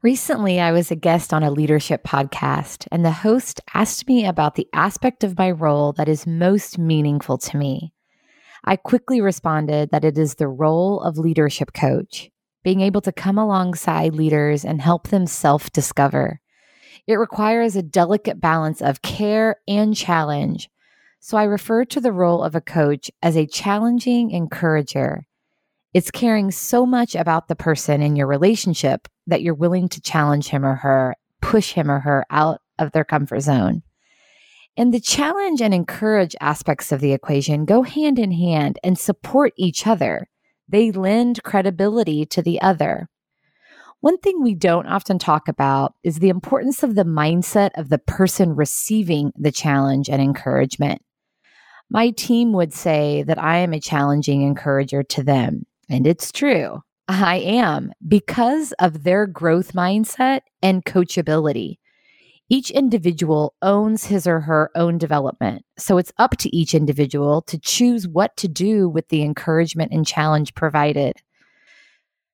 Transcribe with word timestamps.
Recently, 0.00 0.60
I 0.60 0.70
was 0.70 0.92
a 0.92 0.96
guest 0.96 1.34
on 1.34 1.42
a 1.42 1.50
leadership 1.50 2.04
podcast, 2.04 2.86
and 2.92 3.04
the 3.04 3.10
host 3.10 3.60
asked 3.74 4.06
me 4.06 4.24
about 4.24 4.54
the 4.54 4.68
aspect 4.72 5.24
of 5.24 5.36
my 5.36 5.50
role 5.50 5.92
that 5.94 6.08
is 6.08 6.24
most 6.24 6.78
meaningful 6.78 7.36
to 7.38 7.56
me. 7.56 7.92
I 8.64 8.76
quickly 8.76 9.20
responded 9.20 9.90
that 9.90 10.04
it 10.04 10.16
is 10.16 10.36
the 10.36 10.46
role 10.46 11.00
of 11.00 11.18
leadership 11.18 11.72
coach, 11.72 12.30
being 12.62 12.80
able 12.80 13.00
to 13.00 13.10
come 13.10 13.38
alongside 13.38 14.14
leaders 14.14 14.64
and 14.64 14.80
help 14.80 15.08
them 15.08 15.26
self 15.26 15.72
discover. 15.72 16.40
It 17.08 17.16
requires 17.16 17.74
a 17.74 17.82
delicate 17.82 18.40
balance 18.40 18.80
of 18.80 19.02
care 19.02 19.56
and 19.66 19.96
challenge. 19.96 20.70
So 21.18 21.36
I 21.36 21.42
refer 21.42 21.84
to 21.86 22.00
the 22.00 22.12
role 22.12 22.44
of 22.44 22.54
a 22.54 22.60
coach 22.60 23.10
as 23.20 23.36
a 23.36 23.48
challenging 23.48 24.30
encourager. 24.30 25.26
It's 25.92 26.12
caring 26.12 26.52
so 26.52 26.86
much 26.86 27.16
about 27.16 27.48
the 27.48 27.56
person 27.56 28.00
in 28.00 28.14
your 28.14 28.28
relationship 28.28 29.08
that 29.28 29.42
you're 29.42 29.54
willing 29.54 29.88
to 29.90 30.00
challenge 30.00 30.48
him 30.48 30.64
or 30.64 30.74
her, 30.74 31.14
push 31.40 31.72
him 31.72 31.90
or 31.90 32.00
her 32.00 32.24
out 32.30 32.60
of 32.78 32.92
their 32.92 33.04
comfort 33.04 33.40
zone. 33.40 33.82
And 34.76 34.92
the 34.92 35.00
challenge 35.00 35.60
and 35.60 35.74
encourage 35.74 36.36
aspects 36.40 36.92
of 36.92 37.00
the 37.00 37.12
equation 37.12 37.64
go 37.64 37.82
hand 37.82 38.18
in 38.18 38.32
hand 38.32 38.78
and 38.84 38.98
support 38.98 39.52
each 39.56 39.86
other. 39.86 40.28
They 40.68 40.92
lend 40.92 41.42
credibility 41.42 42.26
to 42.26 42.42
the 42.42 42.60
other. 42.60 43.08
One 44.00 44.18
thing 44.18 44.42
we 44.42 44.54
don't 44.54 44.86
often 44.86 45.18
talk 45.18 45.48
about 45.48 45.94
is 46.04 46.20
the 46.20 46.28
importance 46.28 46.84
of 46.84 46.94
the 46.94 47.04
mindset 47.04 47.70
of 47.74 47.88
the 47.88 47.98
person 47.98 48.54
receiving 48.54 49.32
the 49.36 49.50
challenge 49.50 50.08
and 50.08 50.22
encouragement. 50.22 51.02
My 51.90 52.10
team 52.10 52.52
would 52.52 52.72
say 52.72 53.24
that 53.24 53.42
I 53.42 53.56
am 53.58 53.72
a 53.72 53.80
challenging 53.80 54.42
encourager 54.42 55.02
to 55.02 55.22
them. 55.24 55.66
And 55.90 56.06
it's 56.06 56.30
true. 56.30 56.82
I 57.08 57.36
am 57.36 57.92
because 58.06 58.72
of 58.72 59.02
their 59.02 59.26
growth 59.26 59.72
mindset 59.72 60.42
and 60.62 60.84
coachability. 60.84 61.78
Each 62.50 62.70
individual 62.70 63.54
owns 63.62 64.04
his 64.04 64.26
or 64.26 64.40
her 64.40 64.70
own 64.74 64.98
development. 64.98 65.64
So 65.78 65.98
it's 65.98 66.12
up 66.18 66.36
to 66.38 66.54
each 66.54 66.74
individual 66.74 67.42
to 67.42 67.58
choose 67.58 68.06
what 68.06 68.36
to 68.38 68.48
do 68.48 68.88
with 68.88 69.08
the 69.08 69.22
encouragement 69.22 69.92
and 69.92 70.06
challenge 70.06 70.54
provided. 70.54 71.16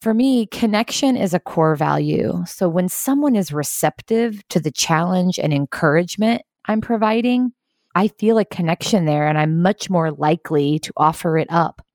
For 0.00 0.14
me, 0.14 0.46
connection 0.46 1.16
is 1.16 1.32
a 1.32 1.40
core 1.40 1.76
value. 1.76 2.44
So 2.46 2.68
when 2.68 2.88
someone 2.88 3.34
is 3.34 3.52
receptive 3.52 4.46
to 4.48 4.60
the 4.60 4.70
challenge 4.70 5.38
and 5.38 5.52
encouragement 5.52 6.42
I'm 6.66 6.80
providing, 6.80 7.52
I 7.94 8.08
feel 8.08 8.38
a 8.38 8.44
connection 8.44 9.04
there 9.04 9.26
and 9.26 9.38
I'm 9.38 9.62
much 9.62 9.88
more 9.88 10.10
likely 10.10 10.78
to 10.80 10.92
offer 10.96 11.38
it 11.38 11.46
up. 11.50 11.85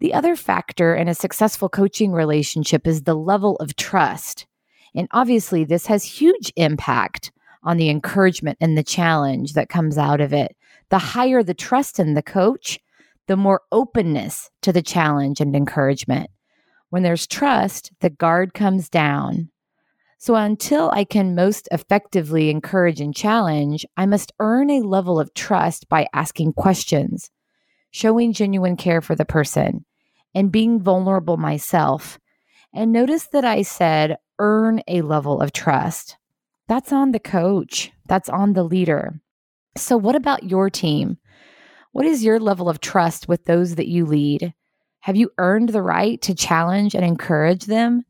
The 0.00 0.14
other 0.14 0.34
factor 0.34 0.94
in 0.94 1.08
a 1.08 1.14
successful 1.14 1.68
coaching 1.68 2.12
relationship 2.12 2.86
is 2.86 3.02
the 3.02 3.14
level 3.14 3.56
of 3.56 3.76
trust. 3.76 4.46
And 4.94 5.06
obviously, 5.10 5.64
this 5.64 5.86
has 5.86 6.04
huge 6.04 6.52
impact 6.56 7.32
on 7.62 7.76
the 7.76 7.90
encouragement 7.90 8.56
and 8.62 8.78
the 8.78 8.82
challenge 8.82 9.52
that 9.52 9.68
comes 9.68 9.98
out 9.98 10.22
of 10.22 10.32
it. 10.32 10.56
The 10.88 10.98
higher 10.98 11.42
the 11.42 11.54
trust 11.54 11.98
in 11.98 12.14
the 12.14 12.22
coach, 12.22 12.78
the 13.26 13.36
more 13.36 13.60
openness 13.70 14.50
to 14.62 14.72
the 14.72 14.82
challenge 14.82 15.38
and 15.40 15.54
encouragement. 15.54 16.30
When 16.88 17.02
there's 17.02 17.26
trust, 17.26 17.92
the 18.00 18.10
guard 18.10 18.54
comes 18.54 18.88
down. 18.88 19.50
So 20.18 20.34
until 20.34 20.90
I 20.92 21.04
can 21.04 21.34
most 21.34 21.68
effectively 21.70 22.50
encourage 22.50 23.00
and 23.00 23.14
challenge, 23.14 23.86
I 23.96 24.06
must 24.06 24.32
earn 24.40 24.70
a 24.70 24.80
level 24.80 25.20
of 25.20 25.32
trust 25.34 25.88
by 25.88 26.08
asking 26.12 26.54
questions, 26.54 27.30
showing 27.90 28.32
genuine 28.32 28.76
care 28.76 29.00
for 29.00 29.14
the 29.14 29.24
person, 29.24 29.84
and 30.34 30.52
being 30.52 30.80
vulnerable 30.80 31.36
myself. 31.36 32.18
And 32.72 32.92
notice 32.92 33.26
that 33.32 33.44
I 33.44 33.62
said 33.62 34.18
earn 34.38 34.82
a 34.88 35.02
level 35.02 35.40
of 35.40 35.52
trust. 35.52 36.16
That's 36.68 36.92
on 36.92 37.12
the 37.12 37.18
coach, 37.18 37.92
that's 38.06 38.28
on 38.28 38.52
the 38.52 38.62
leader. 38.62 39.20
So, 39.76 39.96
what 39.96 40.16
about 40.16 40.44
your 40.44 40.70
team? 40.70 41.18
What 41.92 42.06
is 42.06 42.24
your 42.24 42.38
level 42.38 42.68
of 42.68 42.80
trust 42.80 43.28
with 43.28 43.44
those 43.44 43.74
that 43.74 43.88
you 43.88 44.06
lead? 44.06 44.54
Have 45.00 45.16
you 45.16 45.30
earned 45.38 45.70
the 45.70 45.82
right 45.82 46.20
to 46.22 46.34
challenge 46.34 46.94
and 46.94 47.04
encourage 47.04 47.64
them? 47.64 48.04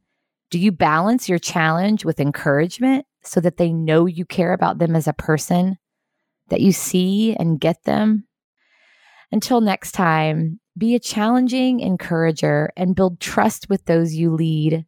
Do 0.50 0.58
you 0.58 0.72
balance 0.72 1.28
your 1.28 1.38
challenge 1.38 2.04
with 2.04 2.20
encouragement 2.20 3.06
so 3.22 3.40
that 3.40 3.56
they 3.56 3.72
know 3.72 4.06
you 4.06 4.24
care 4.24 4.52
about 4.52 4.78
them 4.78 4.96
as 4.96 5.06
a 5.06 5.12
person, 5.12 5.78
that 6.48 6.60
you 6.60 6.72
see 6.72 7.34
and 7.34 7.60
get 7.60 7.84
them? 7.84 8.26
Until 9.32 9.60
next 9.60 9.92
time, 9.92 10.59
be 10.76 10.94
a 10.94 11.00
challenging 11.00 11.80
encourager 11.80 12.70
and 12.76 12.94
build 12.96 13.20
trust 13.20 13.68
with 13.68 13.84
those 13.84 14.14
you 14.14 14.32
lead. 14.32 14.86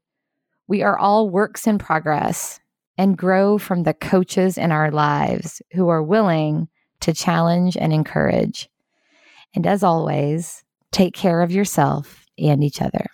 We 0.69 0.82
are 0.82 0.98
all 0.98 1.28
works 1.28 1.66
in 1.66 1.78
progress 1.78 2.60
and 2.97 3.16
grow 3.16 3.59
from 3.59 3.82
the 3.82 3.94
coaches 3.94 4.56
in 4.56 4.72
our 4.72 4.91
lives 4.91 5.60
who 5.72 5.88
are 5.88 6.03
willing 6.03 6.69
to 7.00 7.12
challenge 7.12 7.76
and 7.76 7.92
encourage. 7.92 8.69
And 9.54 9.66
as 9.66 9.82
always, 9.82 10.65
take 10.92 11.15
care 11.15 11.42
of 11.42 11.53
yourself 11.53 12.26
and 12.38 12.62
each 12.62 12.81
other. 12.81 13.06